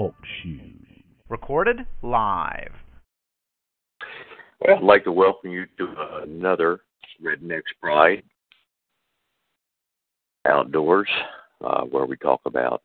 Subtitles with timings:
[0.00, 1.02] Talk shoes.
[1.28, 2.72] Recorded live.
[4.58, 6.80] Well, I'd like to welcome you to another
[7.22, 8.22] Redneck's Pride
[10.46, 11.08] Outdoors,
[11.62, 12.80] uh, where we talk about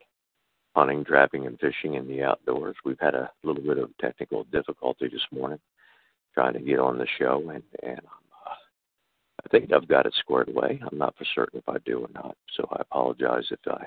[0.75, 2.75] hunting, trapping, and fishing in the outdoors.
[2.83, 5.59] We've had a little bit of technical difficulty this morning
[6.33, 8.55] trying to get on the show, and and uh,
[9.45, 10.81] I think I've got it squared away.
[10.91, 13.85] I'm not for certain if I do or not, so I apologize if I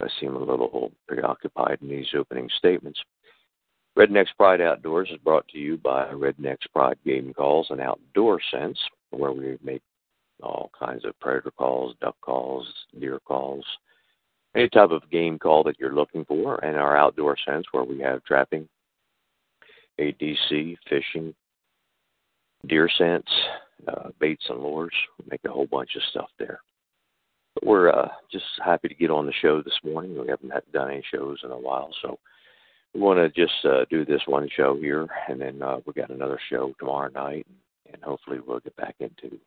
[0.00, 3.00] I seem a little preoccupied in these opening statements.
[3.96, 8.78] Redneck's Pride Outdoors is brought to you by Redneck's Pride Game Calls and Outdoor Scents,
[9.10, 9.82] where we make
[10.42, 12.70] all kinds of predator calls, duck calls,
[13.00, 13.64] deer calls,
[14.54, 17.98] any type of game call that you're looking for, and our Outdoor Scents, where we
[18.00, 18.68] have trapping,
[19.98, 21.34] ADC, fishing,
[22.66, 23.30] deer scents,
[23.88, 24.94] uh, baits and lures.
[25.18, 26.60] We make a whole bunch of stuff there.
[27.62, 30.18] We're uh, just happy to get on the show this morning.
[30.18, 32.18] We haven't done any shows in a while, so
[32.94, 36.10] we want to just uh, do this one show here, and then uh, we got
[36.10, 37.46] another show tomorrow night,
[37.92, 39.38] and hopefully we'll get back into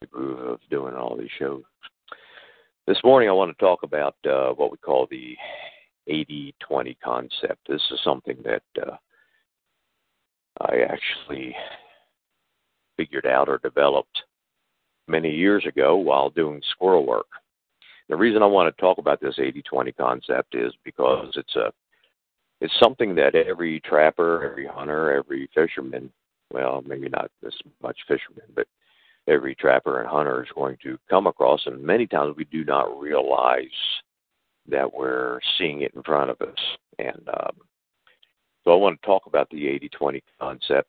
[0.00, 1.62] the groove of doing all these shows.
[2.86, 5.36] This morning, I want to talk about uh, what we call the
[6.08, 7.68] 80-20 concept.
[7.68, 8.96] This is something that uh,
[10.60, 11.54] I actually
[12.96, 14.22] figured out or developed
[15.08, 17.26] many years ago while doing squirrel work.
[18.10, 21.72] The reason I want to talk about this 80-20 concept is because it's a
[22.60, 26.12] it's something that every trapper, every hunter, every fisherman,
[26.52, 28.66] well, maybe not as much fisherman, but
[29.28, 33.00] every trapper and hunter is going to come across, and many times we do not
[33.00, 33.64] realize
[34.68, 36.58] that we're seeing it in front of us.
[36.98, 37.56] And um,
[38.64, 40.88] so I want to talk about the 80 20 concept.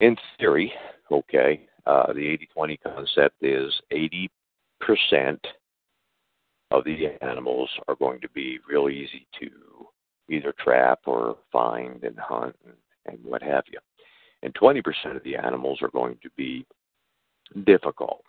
[0.00, 0.72] In theory,
[1.10, 4.28] okay, uh, the 80 20 concept is 80%
[6.70, 9.48] of the animals are going to be real easy to
[10.30, 12.74] either trap or find and hunt and,
[13.06, 13.78] and what have you.
[14.42, 14.82] And 20%
[15.16, 16.66] of the animals are going to be
[17.64, 18.22] difficult.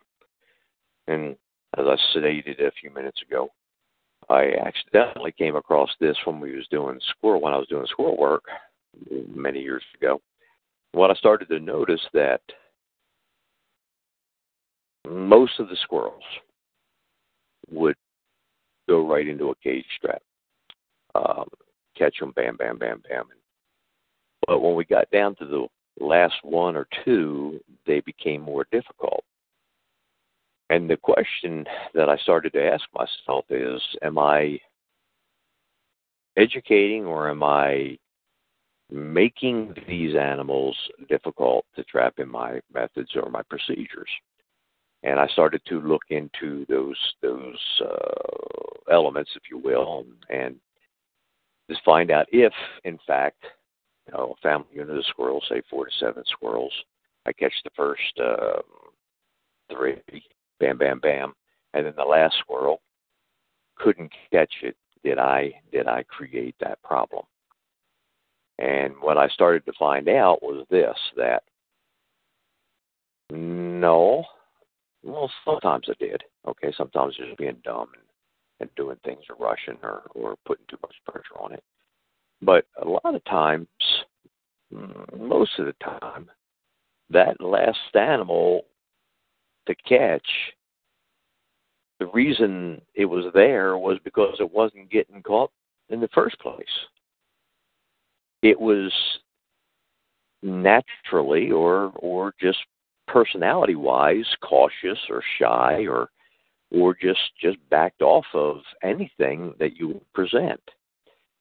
[1.07, 1.35] And
[1.77, 3.49] as I stated a few minutes ago,
[4.29, 8.17] I accidentally came across this when we was doing squirrel when I was doing squirrel
[8.17, 8.43] work
[9.33, 10.21] many years ago.
[10.91, 12.41] What I started to notice that
[15.07, 16.23] most of the squirrels
[17.71, 17.95] would
[18.89, 20.21] go right into a cage trap.
[21.15, 21.47] Um,
[21.95, 23.25] catch them, bam, bam, bam, bam.
[24.47, 25.67] But when we got down to the
[26.03, 29.23] last one or two, they became more difficult.
[30.71, 34.59] And the question that I started to ask myself is Am I
[36.37, 37.97] educating or am I
[38.91, 40.75] making these animals
[41.09, 44.09] difficult to trap in my methods or my procedures?
[45.03, 50.55] And I started to look into those those uh, elements, if you will, and
[51.69, 53.43] just find out if, in fact,
[54.07, 56.73] you know, a family unit of squirrels, say four to seven squirrels,
[57.25, 58.61] I catch the first uh,
[59.71, 60.01] three,
[60.59, 61.33] bam, bam, bam,
[61.73, 62.81] and then the last squirrel
[63.77, 64.75] couldn't catch it.
[65.03, 67.23] Did I did I create that problem?
[68.57, 71.43] And what I started to find out was this that
[73.31, 74.25] no,
[75.03, 76.23] well, sometimes I did.
[76.47, 78.03] Okay, sometimes just being dumb and
[78.59, 81.63] and doing things or rushing or, or putting too much pressure on it.
[82.41, 83.67] But a lot of times,
[84.71, 86.29] most of the time,
[87.09, 88.65] that last animal
[89.67, 90.27] to catch,
[91.99, 95.51] the reason it was there was because it wasn't getting caught
[95.89, 96.65] in the first place.
[98.41, 98.91] It was
[100.41, 102.59] naturally or or just
[103.11, 106.09] personality wise cautious or shy or
[106.71, 110.61] or just just backed off of anything that you present.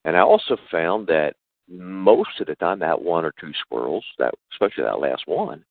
[0.05, 1.35] And I also found that
[1.69, 5.63] most of the time, that one or two squirrels, that especially that last one,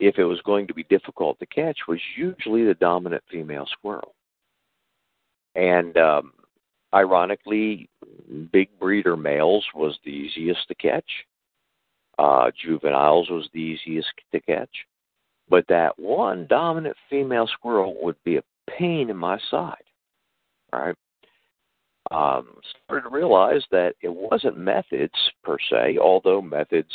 [0.00, 4.14] if it was going to be difficult to catch, was usually the dominant female squirrel.
[5.54, 6.32] And um,
[6.92, 7.88] ironically,
[8.52, 11.08] big breeder males was the easiest to catch.
[12.18, 14.86] Uh, juveniles was the easiest to catch.
[15.48, 18.42] But that one dominant female squirrel would be a
[18.78, 19.84] pain in my side.
[20.72, 20.94] right?
[22.10, 22.48] Um,
[22.84, 26.92] started to realize that it wasn't methods per se, although methods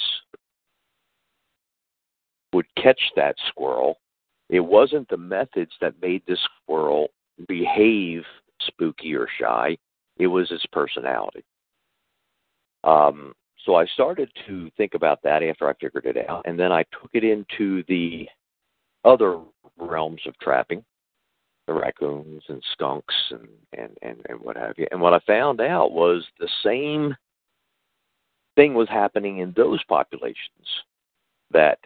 [2.54, 3.98] would catch that squirrel.
[4.50, 7.10] It wasn't the methods that made the squirrel
[7.48, 8.24] behave
[8.62, 9.78] spooky or shy.
[10.18, 11.44] It was its personality.
[12.84, 13.34] Um,
[13.68, 16.84] so I started to think about that after I figured it out, and then I
[16.84, 18.26] took it into the
[19.04, 19.42] other
[19.78, 20.86] realms of trapping,
[21.68, 24.88] the raccoons and skunks and, and, and, and what have you.
[24.90, 27.14] And what I found out was the same
[28.56, 30.38] thing was happening in those populations
[31.52, 31.80] that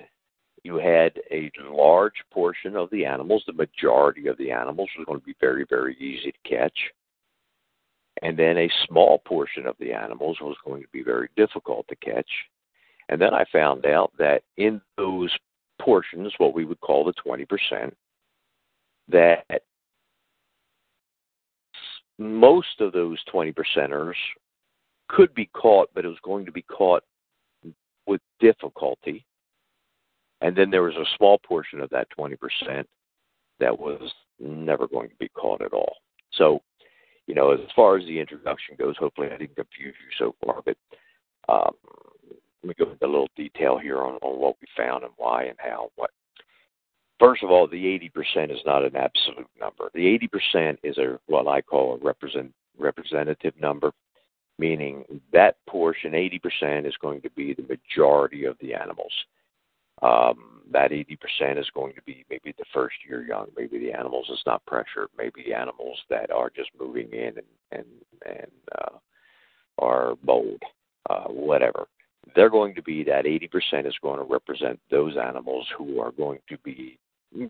[0.63, 5.19] you had a large portion of the animals, the majority of the animals was going
[5.19, 6.78] to be very, very easy to catch.
[8.21, 11.95] And then a small portion of the animals was going to be very difficult to
[11.95, 12.29] catch.
[13.09, 15.31] And then I found out that in those
[15.81, 17.91] portions, what we would call the 20%,
[19.09, 19.63] that
[22.19, 24.13] most of those 20 percenters
[25.09, 27.03] could be caught, but it was going to be caught
[28.06, 29.25] with difficulty.
[30.41, 32.38] And then there was a small portion of that 20%
[33.59, 35.95] that was never going to be caught at all.
[36.33, 36.62] So,
[37.27, 40.62] you know, as far as the introduction goes, hopefully I didn't confuse you so far,
[40.65, 40.77] but
[41.50, 41.73] um,
[42.63, 45.45] let me go into a little detail here on, on what we found and why
[45.45, 45.91] and how.
[45.95, 46.12] What
[47.21, 47.85] First of all, the
[48.35, 49.91] 80% is not an absolute number.
[49.94, 50.18] The
[50.56, 53.91] 80% is a what I call a represent, representative number,
[54.57, 59.13] meaning that portion, 80%, is going to be the majority of the animals.
[60.01, 64.27] Um, that 80% is going to be maybe the first year young, maybe the animals
[64.30, 67.86] that's not pressured, maybe the animals that are just moving in and and
[68.25, 68.98] and uh,
[69.80, 70.62] are bold,
[71.09, 71.88] uh, whatever.
[72.36, 76.39] They're going to be that 80% is going to represent those animals who are going
[76.50, 77.00] to be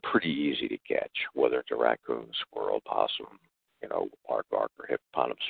[0.04, 3.40] pretty easy to catch, whether it's a raccoon, squirrel, possum,
[3.82, 5.44] you know, aardvark or hippopotamus.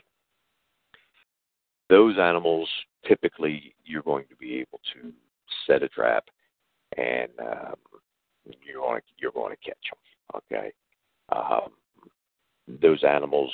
[1.90, 2.70] Those animals,
[3.08, 5.12] typically, you're going to be able to
[5.68, 6.26] set a trap,
[6.98, 7.76] and um,
[8.66, 10.42] you're going to, you're going to catch them.
[10.52, 10.72] Okay,
[11.30, 11.72] um,
[12.82, 13.54] those animals,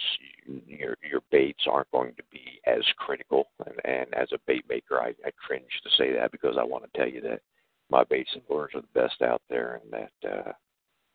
[0.68, 3.48] your your baits aren't going to be as critical.
[3.66, 6.84] And, and as a bait maker, I, I cringe to say that because I want
[6.86, 7.42] to tell you that
[7.90, 10.52] my baits and lures are the best out there, and that uh,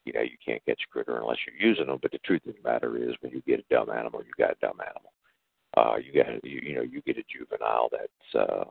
[0.05, 1.99] you know, you can't catch a critter unless you're using them.
[2.01, 4.53] But the truth of the matter is, when you get a dumb animal, you got
[4.53, 5.13] a dumb animal.
[5.77, 8.65] Uh, you got you, you know, you get a juvenile that's uh,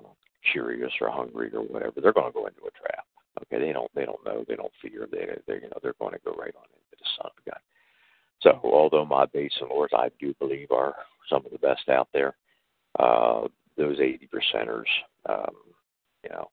[0.51, 2.01] curious or hungry or whatever.
[2.01, 3.05] They're going to go into a trap.
[3.51, 5.07] Okay, they don't they don't know, they don't fear.
[5.11, 7.59] They they you know they're going to go right on into the son of God.
[8.41, 10.95] So although my baits and lures I do believe are
[11.29, 12.35] some of the best out there,
[12.99, 14.85] uh, those 80 percenters,
[15.29, 15.53] um,
[16.23, 16.49] you know,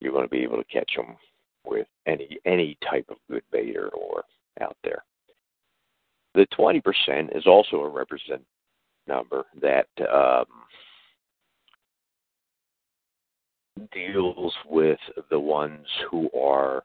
[0.00, 1.16] you're going to be able to catch them
[1.64, 4.24] with any any type of good bait or
[4.60, 5.04] out there.
[6.34, 8.42] The 20% is also a represent
[9.06, 10.44] number that um,
[13.92, 14.98] deals with
[15.30, 16.82] the ones who are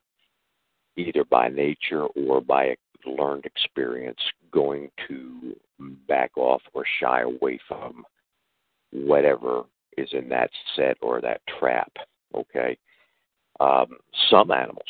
[0.97, 4.19] either by nature or by learned experience
[4.51, 5.55] going to
[6.07, 8.03] back off or shy away from
[8.91, 9.63] whatever
[9.97, 11.91] is in that set or that trap.
[12.35, 12.77] Okay
[13.61, 13.97] um,
[14.29, 14.89] some animals,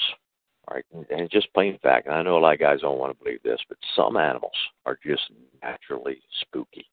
[0.69, 0.85] right?
[1.09, 3.43] And just plain fact, and I know a lot of guys don't want to believe
[3.43, 4.53] this, but some animals
[4.85, 5.23] are just
[5.61, 6.85] naturally spooky.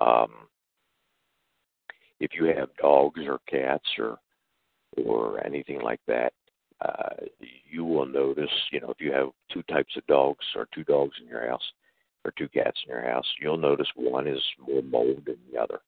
[0.00, 0.30] Um,
[2.20, 4.18] if you have dogs or cats or
[5.04, 6.32] or anything like that,
[6.80, 7.14] uh,
[7.70, 11.14] you will notice, you know, if you have two types of dogs or two dogs
[11.20, 11.62] in your house
[12.24, 15.80] or two cats in your house, you'll notice one is more mold than the other.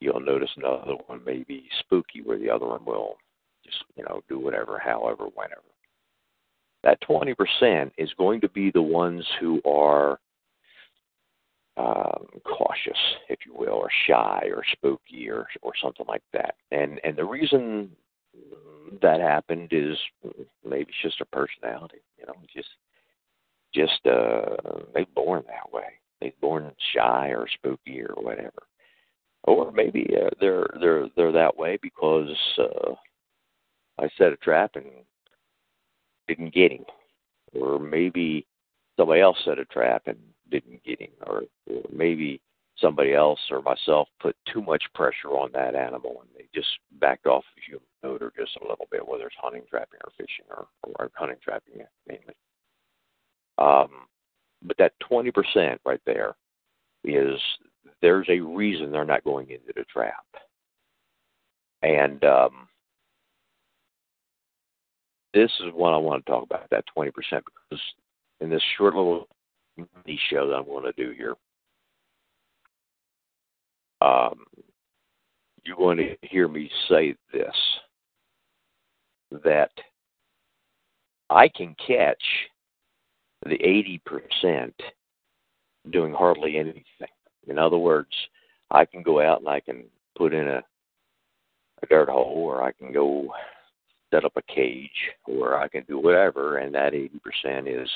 [0.00, 3.16] You'll notice another one may be spooky where the other one will
[3.64, 5.62] just you know do whatever, however, whenever.
[6.82, 10.18] That twenty percent is going to be the ones who are
[11.76, 16.54] um, cautious, if you will, or shy, or spooky, or or something like that.
[16.70, 17.90] And and the reason
[19.02, 19.96] that happened is
[20.64, 22.68] maybe it's just a personality, you know, just
[23.74, 24.56] just uh
[24.94, 26.00] they're born that way.
[26.20, 28.62] They're born shy or spooky or whatever.
[29.44, 32.94] Or maybe uh, they're they're they're that way because uh
[33.98, 34.86] I set a trap and
[36.28, 36.84] didn't get him,
[37.54, 38.46] or maybe
[38.96, 40.18] somebody else set a trap and
[40.50, 42.40] didn't get him, or, or maybe
[42.78, 46.68] somebody else or myself put too much pressure on that animal and they just
[47.00, 50.44] backed off the human odor just a little bit, whether it's hunting, trapping, or fishing,
[50.50, 50.66] or,
[50.98, 52.34] or hunting, trapping mainly.
[53.58, 54.06] Um,
[54.62, 56.34] but that 20% right there
[57.04, 57.38] is
[58.02, 60.24] there's a reason they're not going into the trap.
[61.82, 62.68] And um,
[65.32, 67.82] this is what I want to talk about, that 20%, because
[68.40, 69.28] in this short little
[69.76, 71.34] mini show that I'm going to do here.
[74.00, 74.44] Um,
[75.64, 77.54] you're going to hear me say this
[79.44, 79.70] that
[81.28, 82.22] I can catch
[83.44, 84.72] the 80%
[85.90, 86.84] doing hardly anything.
[87.48, 88.10] In other words,
[88.70, 89.84] I can go out and I can
[90.16, 90.62] put in a,
[91.82, 93.32] a dirt hole, or I can go
[94.12, 94.90] set up a cage,
[95.26, 97.10] or I can do whatever, and that 80%
[97.66, 97.90] is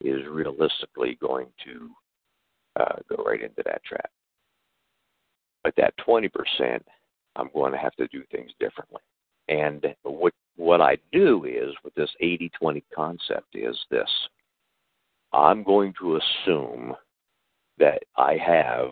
[0.00, 1.90] is realistically going to
[2.80, 4.10] uh, go right into that trap.
[5.62, 6.30] But that 20%,
[7.36, 9.00] I'm going to have to do things differently.
[9.48, 14.08] And what what I do is with this 80-20 concept is this.
[15.32, 16.94] I'm going to assume
[17.78, 18.90] that I have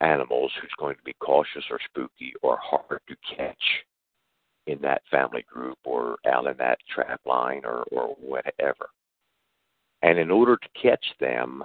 [0.00, 3.56] animals who's going to be cautious or spooky or hard to catch
[4.66, 8.90] in that family group or out in that trap line or, or whatever.
[10.02, 11.64] And in order to catch them,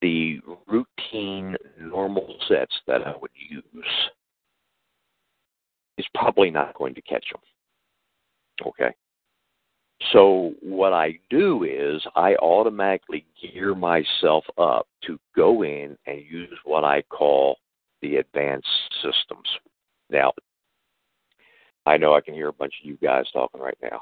[0.00, 3.64] the routine normal sets that I would use
[5.98, 7.40] is probably not going to catch them.
[8.66, 8.94] Okay?
[10.12, 16.56] So what I do is I automatically gear myself up to go in and use
[16.64, 17.58] what I call
[18.00, 18.68] the advanced
[19.02, 19.48] systems.
[20.08, 20.32] Now,
[21.84, 24.00] I know I can hear a bunch of you guys talking right now.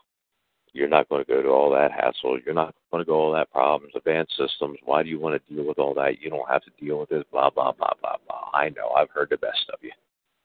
[0.77, 2.39] You're not going to go to all that hassle.
[2.45, 4.79] You're not going to go all that problems, advanced systems.
[4.85, 6.21] Why do you want to deal with all that?
[6.21, 8.51] You don't have to deal with this, blah, blah, blah, blah, blah.
[8.53, 8.91] I know.
[8.91, 9.93] I've heard the best of you.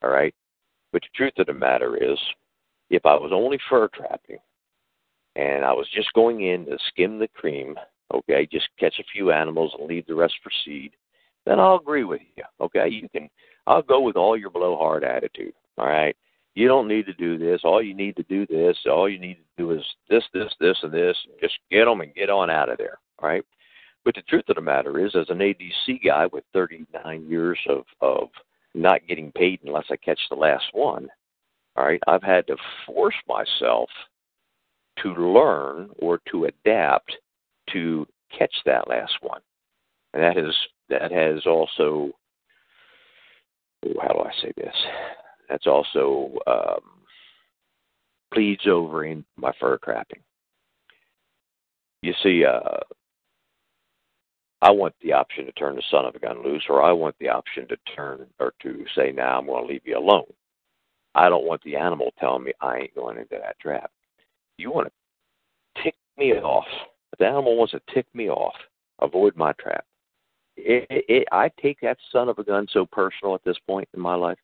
[0.03, 0.33] All right?
[0.93, 2.17] But the truth of the matter is,
[2.89, 4.39] if I was only fur trapping,
[5.35, 7.75] and I was just going in to skim the cream,
[8.13, 10.91] okay, just catch a few animals and leave the rest for seed,
[11.45, 12.43] then I'll agree with you.
[12.59, 13.29] Okay, you can
[13.67, 15.53] I'll go with all your blowhard attitude.
[15.77, 16.15] All right.
[16.53, 17.62] You don't need to do this.
[17.63, 18.77] All you need to do this.
[18.86, 21.15] All you need to do is this, this, this, and this.
[21.39, 23.00] Just get them and get on out of there.
[23.22, 23.43] Right.
[24.03, 27.84] But the truth of the matter is, as an ADC guy with 39 years of
[28.01, 28.29] of
[28.74, 31.08] not getting paid unless I catch the last one,
[31.75, 33.89] all right, I've had to force myself
[35.03, 37.15] to learn or to adapt
[37.74, 39.41] to catch that last one.
[40.13, 40.55] And that has
[40.89, 42.12] that has also
[44.01, 44.75] how do I say this?
[45.51, 46.79] That's also um,
[48.31, 50.22] bleeds over in my fur trapping.
[52.01, 52.79] You see, uh,
[54.62, 57.15] I want the option to turn the son of a gun loose, or I want
[57.20, 60.31] the option to turn or to say, "Now nah, I'm going to leave you alone."
[61.15, 63.91] I don't want the animal telling me I ain't going into that trap.
[64.58, 66.67] You want to tick me off.
[67.12, 68.55] If the animal wants to tick me off,
[69.01, 69.84] avoid my trap.
[70.55, 73.89] It, it, it, I take that son of a gun so personal at this point
[73.93, 74.38] in my life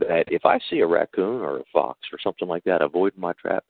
[0.00, 3.32] that if I see a raccoon or a fox or something like that avoid my
[3.34, 3.64] trap,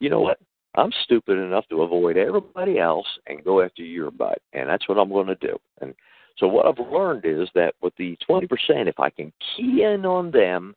[0.00, 0.38] you know what?
[0.76, 4.98] I'm stupid enough to avoid everybody else and go after your butt, and that's what
[4.98, 5.58] I'm going to do.
[5.80, 5.94] And
[6.38, 8.48] so what I've learned is that with the 20%,
[8.88, 10.74] if I can key in on them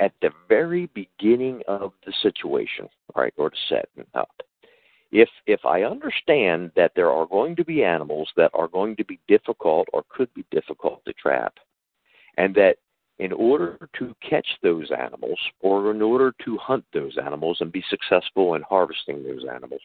[0.00, 4.30] at the very beginning of the situation, right, or the setting up.
[5.12, 9.04] If if I understand that there are going to be animals that are going to
[9.04, 11.54] be difficult or could be difficult to trap,
[12.36, 12.78] and that
[13.18, 17.84] in order to catch those animals or in order to hunt those animals and be
[17.88, 19.80] successful in harvesting those animals,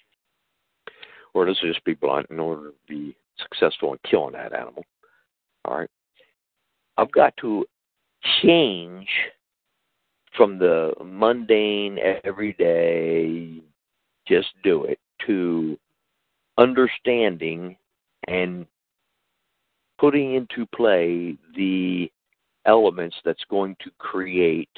[1.34, 4.84] or let's just be blunt, in order to be successful in killing that animal,
[5.66, 5.90] all right,
[6.98, 7.66] I've got to
[8.42, 9.08] change
[10.36, 13.62] from the mundane, everyday,
[14.28, 15.78] just do it, to
[16.58, 17.76] understanding
[18.28, 18.66] and
[20.00, 22.12] putting into play the
[22.70, 24.70] elements that's going to create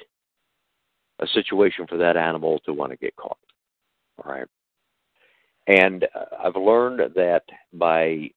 [1.19, 3.37] a situation for that animal to want to get caught.
[4.23, 4.47] All right.
[5.67, 7.43] And uh, I've learned that
[7.73, 8.31] by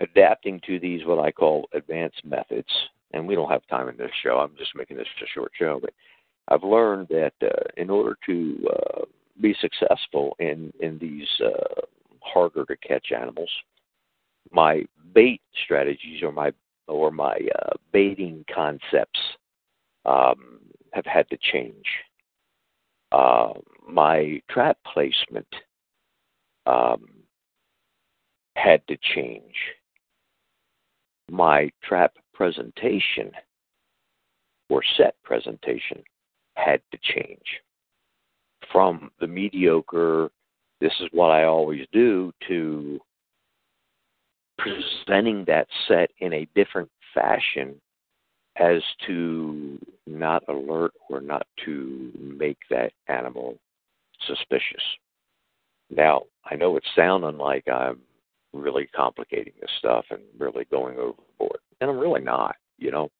[0.00, 2.68] adapting to these, what I call advanced methods,
[3.12, 5.80] and we don't have time in this show, I'm just making this a short show,
[5.80, 5.92] but
[6.48, 9.00] I've learned that uh, in order to uh,
[9.40, 11.80] be successful in in these uh,
[12.20, 13.50] harder to catch animals,
[14.52, 16.52] my bait strategies or my
[16.88, 19.20] or my uh, baiting concepts
[20.04, 20.60] um,
[20.92, 21.84] have had to change.
[23.12, 23.52] Uh,
[23.88, 25.46] my trap placement
[26.66, 27.06] um,
[28.56, 29.54] had to change.
[31.30, 33.30] My trap presentation
[34.68, 36.02] or set presentation
[36.56, 37.60] had to change
[38.72, 40.30] from the mediocre,
[40.80, 43.00] this is what I always do, to
[44.62, 47.80] presenting that set in a different fashion
[48.56, 53.58] as to not alert or not to make that animal
[54.26, 54.82] suspicious.
[55.88, 58.00] Now, I know it's sounding like I'm
[58.52, 61.60] really complicating this stuff and really going overboard.
[61.80, 62.56] And I'm really not.
[62.78, 63.10] You know,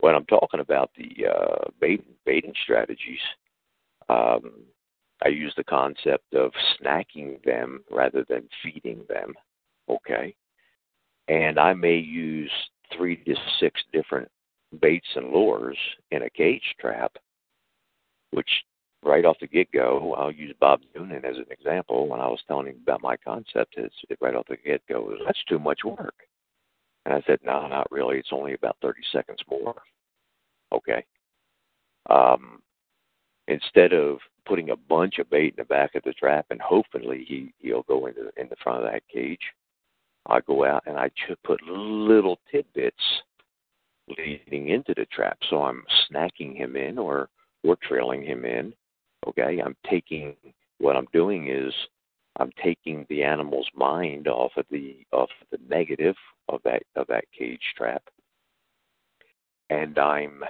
[0.00, 3.20] when I'm talking about the uh, bait, baiting strategies,
[4.08, 4.52] um,
[5.24, 9.34] I use the concept of snacking them rather than feeding them.
[9.88, 10.34] Okay,
[11.28, 12.50] and I may use
[12.96, 14.28] three to six different
[14.80, 15.78] baits and lures
[16.10, 17.12] in a cage trap,
[18.30, 18.48] which
[19.04, 22.08] right off the get go, I'll use Bob Noonan as an example.
[22.08, 25.42] When I was telling him about my concept, it's right off the get go, that's
[25.48, 26.14] too much work.
[27.04, 28.18] And I said, no, not really.
[28.18, 29.76] It's only about 30 seconds more.
[30.72, 31.04] Okay.
[32.10, 32.60] Um,
[33.46, 37.24] instead of putting a bunch of bait in the back of the trap and hopefully
[37.26, 39.40] he he'll go into in the front of that cage,
[40.28, 41.10] I go out and I
[41.44, 42.96] put little tidbits
[44.08, 45.38] leading into the trap.
[45.48, 47.28] So I'm snacking him in or
[47.64, 48.72] or trailing him in.
[49.26, 50.36] Okay, I'm taking
[50.78, 51.72] what I'm doing is
[52.38, 56.16] I'm taking the animal's mind off of the off the negative
[56.48, 58.02] of that of that cage trap,
[59.70, 60.42] and I'm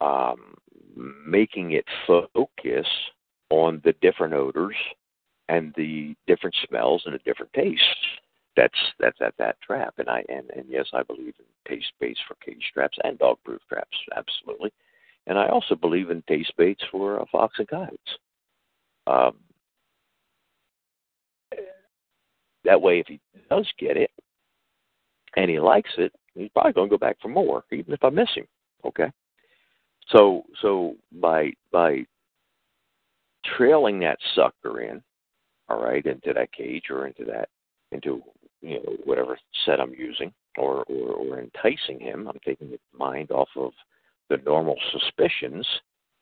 [0.00, 0.54] um,
[0.96, 2.86] making it focus
[3.50, 4.76] on the different odors
[5.48, 7.84] and the different smells and the different tastes.
[8.56, 12.20] That's that's that that trap, and I and, and yes, I believe in taste baits
[12.28, 14.72] for cage traps and dog proof traps, absolutely.
[15.26, 17.98] And I also believe in taste baits for uh, fox and coyotes.
[19.06, 19.34] Um,
[22.64, 23.20] that way, if he
[23.50, 24.10] does get it
[25.36, 28.10] and he likes it, he's probably going to go back for more, even if I
[28.10, 28.46] miss him.
[28.84, 29.10] Okay.
[30.08, 32.04] So so by by
[33.56, 35.02] trailing that sucker in,
[35.68, 37.48] all right, into that cage or into that
[37.92, 38.22] into
[38.64, 43.30] you know whatever set I'm using, or or, or enticing him, I'm taking his mind
[43.30, 43.72] off of
[44.30, 45.66] the normal suspicions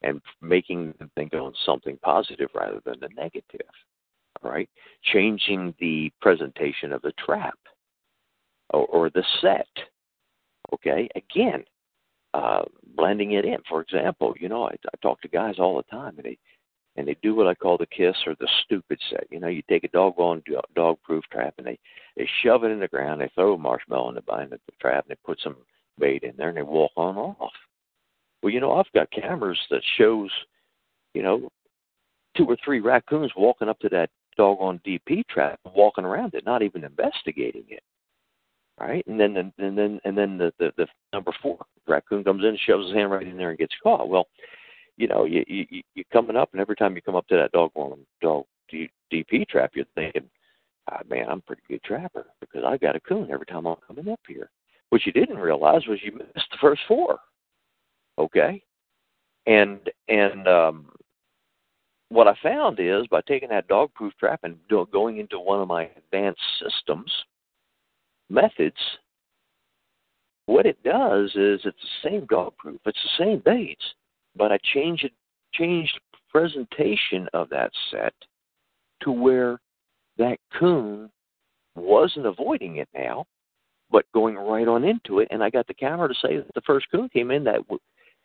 [0.03, 3.69] and making them think on something positive rather than the negative.
[4.43, 4.69] All right,
[5.13, 7.59] changing the presentation of the trap
[8.71, 9.69] or, or the set.
[10.75, 11.63] Okay, again,
[12.35, 12.63] uh,
[12.97, 13.59] blending it in.
[13.69, 16.39] For example, you know, I, I talk to guys all the time, and they
[16.97, 19.27] and they do what I call the kiss or the stupid set.
[19.31, 20.43] You know, you take a doggone
[20.75, 21.79] dog proof trap and they
[22.17, 24.73] they shove it in the ground, they throw a marshmallow in the bind of the
[24.81, 25.57] trap, and they put some
[25.99, 27.53] bait in there, and they walk on off.
[28.43, 30.31] Well, you know, I've got cameras that shows,
[31.15, 31.49] you know,
[32.37, 36.63] two or three raccoons walking up to that doggone DP trap, walking around it, not
[36.63, 37.83] even investigating it
[38.81, 39.07] right?
[39.07, 42.87] And then and then and then the, the the number four raccoon comes in, shoves
[42.87, 44.09] his hand right in there, and gets caught.
[44.09, 44.27] Well,
[44.97, 47.53] you know, you you you're coming up, and every time you come up to that
[47.53, 50.29] dog one dog DP trap, you're thinking,
[50.91, 53.77] ah, man, I'm a pretty good trapper because I got a coon every time I'm
[53.87, 54.51] coming up here.
[54.91, 57.19] What you didn't realize was you missed the first four.
[58.19, 58.63] Okay,
[59.47, 60.89] and and um,
[62.11, 65.61] what I found is by taking that dog proof trap and do, going into one
[65.61, 67.11] of my advanced systems
[68.29, 68.77] methods,
[70.47, 73.83] what it does is it's the same dog proof, it's the same baits,
[74.37, 75.05] but I change
[75.55, 75.99] changed
[76.31, 78.15] presentation of that set
[79.03, 79.61] to where
[80.17, 81.11] that coon
[81.75, 83.27] wasn't avoiding it now,
[83.91, 85.29] but going right on into it.
[85.31, 87.61] And I got the camera to say that the first coon came in that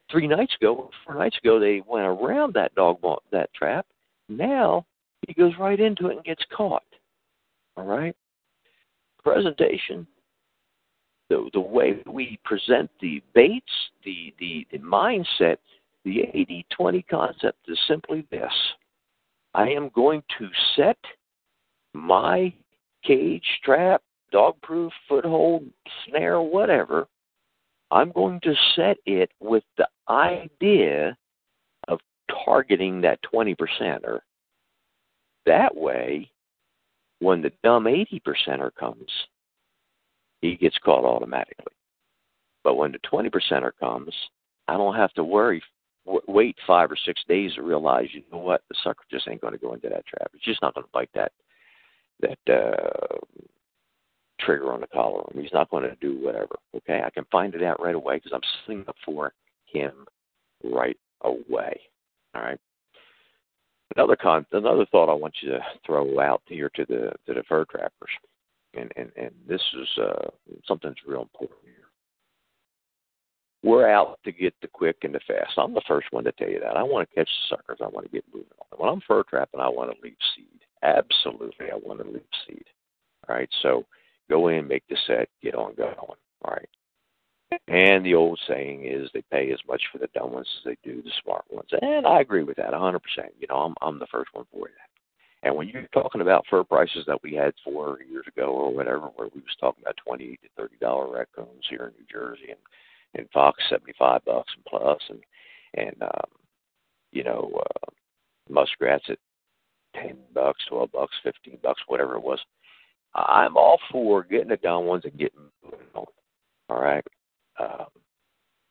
[0.09, 2.99] three nights ago, four nights ago, they went around that dog
[3.31, 3.85] that trap.
[4.29, 4.85] Now
[5.27, 6.83] he goes right into it and gets caught.
[7.75, 8.15] All right
[9.27, 10.07] presentation,
[11.29, 13.65] the, the way we present the baits,
[14.05, 15.57] the, the, the mindset,
[16.07, 18.53] the 80 20 concept is simply this
[19.53, 20.97] I am going to set
[21.93, 22.53] my
[23.03, 25.65] cage, trap, dog proof, foothold,
[26.05, 27.07] snare, whatever.
[27.91, 31.17] I'm going to set it with the idea
[31.89, 31.99] of
[32.45, 34.19] targeting that 20 percenter.
[35.45, 36.29] That way,
[37.19, 39.09] when the dumb 80 percenter comes,
[40.41, 41.73] he gets caught automatically.
[42.63, 44.13] But when the 20 percenter comes,
[44.67, 45.61] I don't have to worry,
[46.27, 49.53] wait five or six days to realize, you know what, the sucker just ain't going
[49.53, 50.31] to go into that trap.
[50.33, 51.31] It's just not going to bite that
[52.21, 53.17] that uh,
[54.39, 55.23] trigger on the collar.
[55.33, 56.55] He's not going to do whatever.
[56.75, 59.33] Okay, I can find it out right away because I'm setting up for
[59.65, 60.05] him
[60.63, 61.79] right away.
[62.33, 62.59] All right.
[63.95, 67.43] Another con, another thought I want you to throw out here to the to the
[67.47, 68.11] fur trappers,
[68.73, 70.29] and and and this is uh,
[70.67, 71.59] something real important.
[73.67, 75.57] We're out to get the quick and the fast.
[75.57, 76.77] I'm the first one to tell you that.
[76.77, 77.79] I want to catch the suckers.
[77.81, 80.61] I want to get moving on When I'm fur trapping, I want to leave seed.
[80.83, 82.63] Absolutely, I want to leave seed.
[83.27, 83.83] All right, so
[84.29, 85.95] go in, make the set, get on going.
[85.99, 86.69] All right.
[87.67, 90.89] And the old saying is they pay as much for the dumb ones as they
[90.89, 91.67] do the smart ones.
[91.81, 92.99] And I agree with that 100%.
[93.37, 94.87] You know, I'm I'm the first one for that.
[95.43, 99.07] And when you're talking about fur prices that we had four years ago or whatever,
[99.15, 102.59] where we was talking about twenty to thirty dollar raccoons here in New Jersey and
[103.17, 105.19] and fox seventy five bucks and plus and
[105.73, 106.29] and um,
[107.11, 107.91] you know uh,
[108.49, 109.17] muskrats at
[109.95, 112.39] ten bucks, twelve bucks, fifteen bucks, whatever it was.
[113.15, 115.39] I'm all for getting the down ones and getting.
[115.95, 117.05] All right,
[117.59, 117.87] um,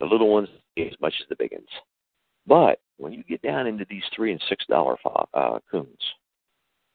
[0.01, 1.67] the little ones as much as the big ones,
[2.47, 5.89] but when you get down into these three and six dollar fo- uh, coons,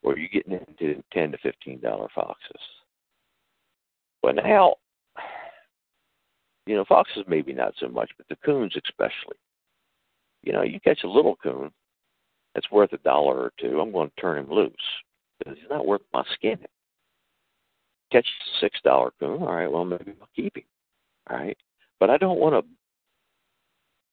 [0.04, 2.62] or you're getting into ten to fifteen dollar foxes,
[4.22, 4.76] well now,
[6.66, 9.38] you know foxes maybe not so much, but the coons especially.
[10.44, 11.72] You know, you catch a little coon
[12.54, 14.74] that's worth a dollar or two, I'm going to turn him loose
[15.40, 16.58] because he's not worth my skin.
[18.12, 20.64] Catch a six dollar coon, all right, well maybe I'll keep him,
[21.30, 21.58] all right,
[22.00, 22.72] but I don't want to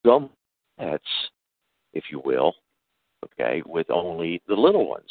[0.04, 0.30] gum
[0.78, 1.02] pets,
[1.94, 2.54] if you will,
[3.24, 5.11] okay, with only the little ones.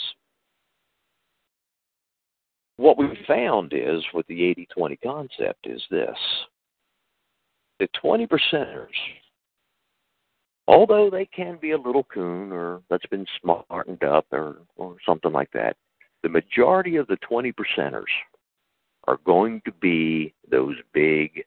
[2.77, 6.17] What we found is with the 80 20 concept is this
[7.79, 8.87] the 20 percenters
[10.67, 15.31] although they can be a little coon or that's been smartened up or, or something
[15.31, 15.75] like that,
[16.23, 18.11] the majority of the 20 percenters
[19.07, 21.43] are going to be those big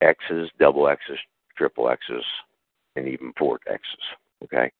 [0.00, 1.18] X's, double X's,
[1.56, 2.24] triple X's,
[2.96, 3.84] and even four X's.
[4.44, 4.70] Okay?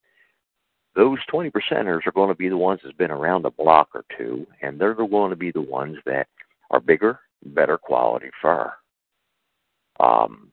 [0.94, 4.04] Those 20 percenters are going to be the ones that's been around a block or
[4.16, 6.26] two, and they're going to be the ones that
[6.70, 8.72] are bigger, better quality fur.
[10.00, 10.52] Um,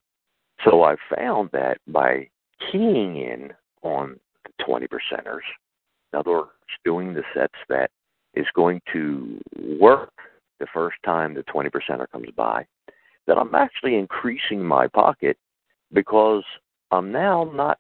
[0.63, 2.29] so I found that by
[2.71, 3.53] keying in
[3.83, 5.41] on the 20 percenters,
[6.13, 6.49] in other words,
[6.83, 7.91] doing the sets that
[8.33, 9.39] is going to
[9.79, 10.13] work
[10.59, 12.65] the first time the 20 percenter comes by,
[13.27, 15.37] that I'm actually increasing my pocket
[15.93, 16.43] because
[16.91, 17.79] I'm now not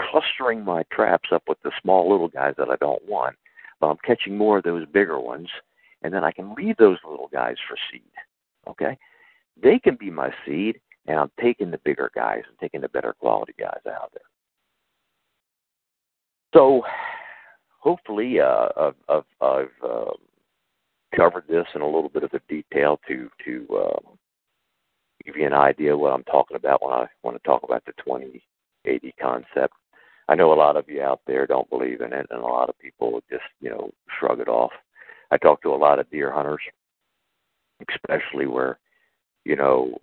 [0.00, 3.36] clustering my traps up with the small little guys that I don't want,
[3.80, 5.48] but I'm catching more of those bigger ones,
[6.02, 8.02] and then I can leave those little guys for seed.
[8.68, 8.96] Okay?
[9.60, 13.14] They can be my seed, and I'm taking the bigger guys and taking the better
[13.18, 14.22] quality guys out there.
[16.54, 16.82] So,
[17.78, 20.12] hopefully, uh, I've, I've, I've uh,
[21.14, 24.18] covered this in a little bit of a detail to to um,
[25.24, 27.92] give you an idea what I'm talking about when I want to talk about the
[28.04, 29.74] 2080 concept.
[30.28, 32.68] I know a lot of you out there don't believe in it, and a lot
[32.68, 34.72] of people just you know shrug it off.
[35.30, 36.62] I talk to a lot of deer hunters,
[37.88, 38.78] especially where
[39.44, 39.98] you know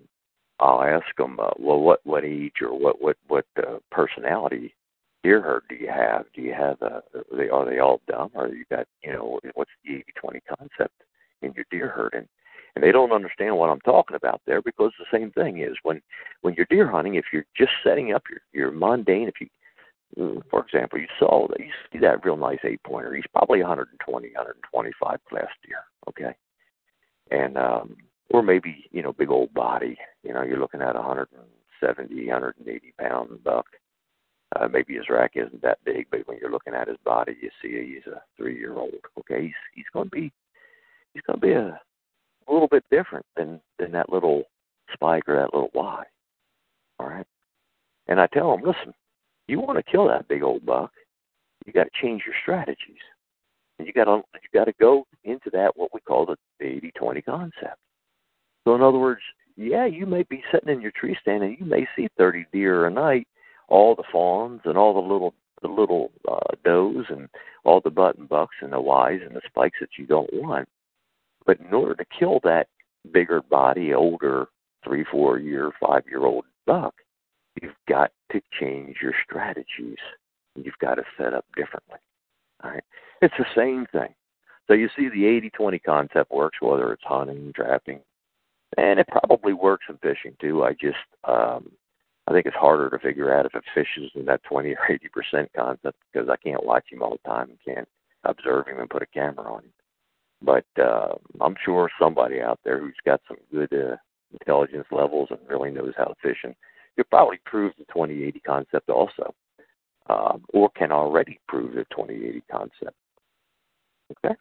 [0.60, 4.76] I'll ask them, uh, well, what what age or what what what uh, personality
[5.24, 6.26] deer herd do you have?
[6.34, 8.32] Do you have uh, are they are they all dumb?
[8.36, 11.04] Or you got you know what's the eighty twenty concept
[11.42, 12.14] in your deer herd?
[12.14, 12.28] And
[12.76, 16.02] and they don't understand what I'm talking about there because the same thing is when
[16.42, 19.48] when you're deer hunting if you're just setting up your your mundane if you
[20.18, 23.60] mm, for example you saw that you see that real nice eight pointer he's probably
[23.60, 26.36] 120 125 class deer okay?
[27.32, 27.98] And um
[28.30, 29.98] or maybe you know big old body.
[30.24, 33.66] You know, you're looking at a 170, 180 pound buck.
[34.56, 37.50] Uh, maybe his rack isn't that big, but when you're looking at his body, you
[37.62, 38.94] see he's a three year old.
[39.20, 40.32] Okay, he's he's going to be
[41.14, 41.80] he's going to be a,
[42.48, 44.44] a little bit different than than that little
[44.94, 46.04] spike or that little Y.
[47.00, 47.28] All right,
[48.08, 48.94] and I tell him, listen,
[49.48, 50.92] you want to kill that big old buck,
[51.66, 53.02] you got to change your strategies,
[53.78, 57.24] and you got to you got to go into that what we call the 80-20
[57.24, 57.80] concept.
[58.64, 59.22] So in other words,
[59.56, 62.86] yeah, you may be sitting in your tree stand and you may see 30 deer
[62.86, 63.28] a night,
[63.68, 67.28] all the fawns and all the little the little uh, does and
[67.66, 70.68] all the button bucks and the Ys and the spikes that you don't want.
[71.46, 72.68] But in order to kill that
[73.12, 74.48] bigger body, older
[74.84, 76.94] three, four year, five year old buck,
[77.62, 79.98] you've got to change your strategies.
[80.56, 82.00] You've got to set up differently.
[82.64, 82.84] All right.
[83.22, 84.14] It's the same thing.
[84.68, 88.00] So you see the 80 20 concept works, whether it's hunting, trapping,
[88.78, 90.64] and it probably works in fishing too.
[90.64, 91.72] I just um,
[92.28, 95.10] I think it's harder to figure out if it fishes in that twenty or eighty
[95.10, 97.88] percent concept because I can't watch him all the time and can't
[98.24, 99.74] observe him and put a camera on him.
[100.42, 103.98] But uh, I'm sure somebody out there who's got some good uh,
[104.32, 106.56] intelligence levels and really knows how to fish and
[106.96, 109.34] could probably prove the 2080 concept also,
[110.10, 112.96] um, or can already prove the 2080 concept.
[114.26, 114.36] Okay.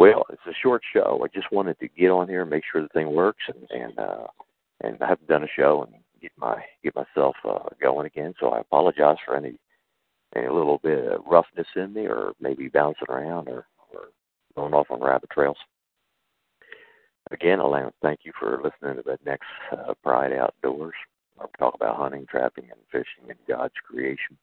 [0.00, 1.20] Well, it's a short show.
[1.22, 3.98] I just wanted to get on here and make sure the thing works, and and
[3.98, 4.28] uh,
[4.80, 8.32] and I haven't done a show and get my get myself uh, going again.
[8.40, 9.58] So I apologize for any
[10.34, 14.08] any little bit of roughness in me, or maybe bouncing around, or or
[14.56, 15.58] going off on rabbit trails.
[17.30, 20.94] Again, I'll thank you for listening to the next uh, Pride Outdoors.
[21.38, 24.38] I'll talk about hunting, trapping, and fishing and God's creation.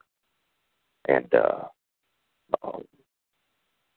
[1.07, 1.63] And uh,
[2.63, 2.83] Um,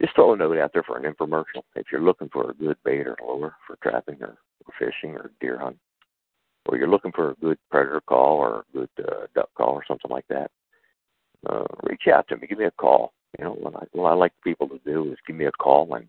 [0.01, 1.63] just throw a note out there for an infomercial.
[1.75, 4.37] If you're looking for a good bait or lure for trapping or,
[4.79, 5.81] fishing or deer hunting,
[6.67, 9.85] or you're looking for a good predator call or a good uh, duck call or
[9.87, 10.51] something like that,
[11.49, 12.47] uh, reach out to me.
[12.47, 13.13] Give me a call.
[13.39, 15.93] You know, what I, what I like people to do is give me a call,
[15.95, 16.07] and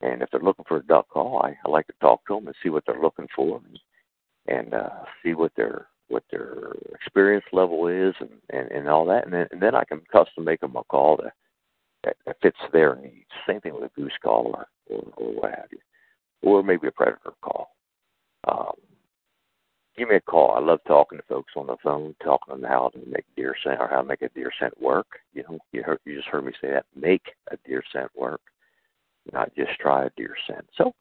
[0.00, 2.46] and if they're looking for a duck call, I, I like to talk to them
[2.46, 7.44] and see what they're looking for, and, and uh, see what their what their experience
[7.52, 10.60] level is, and and, and all that, and then and then I can custom make
[10.60, 11.30] them a call to
[12.04, 13.30] that, that fits their needs.
[13.46, 15.78] Same thing with a goose call or, or, or what have you,
[16.42, 17.74] or maybe a predator call.
[18.48, 18.74] Um,
[19.96, 20.52] give me a call.
[20.52, 23.80] I love talking to folks on the phone, talking on how to make deer scent
[23.80, 25.06] or how to make a deer scent work.
[25.34, 26.86] You know, you heard you just heard me say that.
[26.96, 28.40] Make a deer scent work,
[29.32, 30.66] not just try a deer scent.
[30.76, 30.92] So,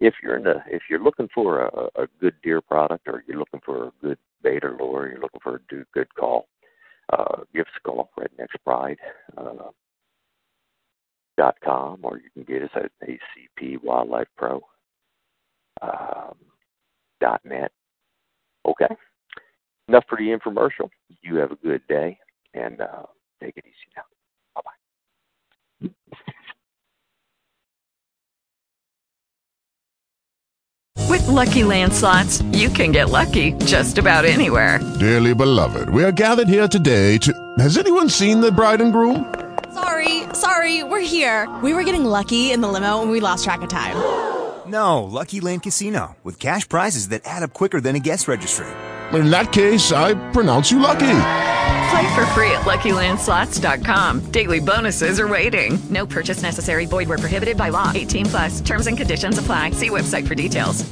[0.00, 3.38] if you're in the if you're looking for a, a good deer product or you're
[3.38, 6.48] looking for a good bait or lure, you're looking for a good call,
[7.12, 8.10] uh, give us a call.
[8.18, 8.98] Redneck's Pride.
[9.36, 9.70] Uh,
[11.38, 14.60] dot com, or you can get us at ACP Wildlife Pro
[15.80, 16.34] um,
[17.20, 17.70] dot net.
[18.66, 18.94] Okay,
[19.88, 20.90] enough for the infomercial.
[21.22, 22.18] You have a good day,
[22.52, 23.04] and uh,
[23.40, 24.02] take it easy now.
[24.56, 25.90] Bye bye.
[31.08, 34.80] With Lucky Land slots, you can get lucky just about anywhere.
[34.98, 37.32] Dearly beloved, we are gathered here today to.
[37.58, 39.47] Has anyone seen the bride and groom?
[39.74, 41.48] Sorry, sorry, we're here.
[41.62, 43.96] We were getting lucky in the limo and we lost track of time.
[44.66, 48.66] No, Lucky Land Casino, with cash prizes that add up quicker than a guest registry.
[49.12, 51.20] In that case, I pronounce you lucky.
[51.90, 54.30] Play for free at LuckyLandSlots.com.
[54.30, 55.78] Daily bonuses are waiting.
[55.88, 56.84] No purchase necessary.
[56.84, 57.92] Void where prohibited by law.
[57.94, 58.60] 18 plus.
[58.60, 59.70] Terms and conditions apply.
[59.70, 60.84] See website for details.